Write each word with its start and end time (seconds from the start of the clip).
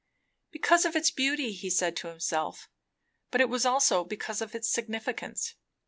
Because 0.49 0.83
of 0.83 0.95
its 0.95 1.11
beauty, 1.11 1.51
he 1.53 1.69
said 1.69 1.95
to 1.97 2.07
himself; 2.07 2.67
but 3.29 3.39
it 3.39 3.49
was 3.49 3.67
also 3.67 4.03
because 4.03 4.41
of 4.41 4.55
its 4.55 4.67
significance. 4.67 5.53